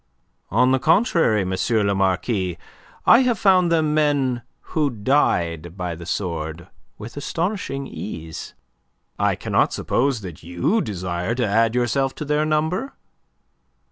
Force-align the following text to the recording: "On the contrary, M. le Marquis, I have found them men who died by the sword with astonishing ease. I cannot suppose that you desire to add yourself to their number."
"On 0.49 0.71
the 0.71 0.79
contrary, 0.79 1.41
M. 1.41 1.53
le 1.85 1.93
Marquis, 1.93 2.57
I 3.05 3.19
have 3.19 3.37
found 3.37 3.71
them 3.71 3.93
men 3.93 4.41
who 4.73 4.89
died 4.89 5.77
by 5.77 5.93
the 5.93 6.07
sword 6.07 6.67
with 6.97 7.15
astonishing 7.17 7.85
ease. 7.85 8.55
I 9.19 9.35
cannot 9.35 9.73
suppose 9.73 10.21
that 10.21 10.41
you 10.41 10.81
desire 10.81 11.35
to 11.35 11.45
add 11.45 11.75
yourself 11.75 12.15
to 12.15 12.25
their 12.25 12.45
number." 12.45 12.93